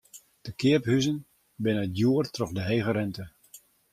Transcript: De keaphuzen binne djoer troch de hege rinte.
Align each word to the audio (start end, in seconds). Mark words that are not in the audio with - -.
De 0.45 0.51
keaphuzen 0.59 1.17
binne 1.63 1.85
djoer 1.95 2.25
troch 2.35 2.55
de 2.57 2.63
hege 2.69 2.91
rinte. 2.97 3.25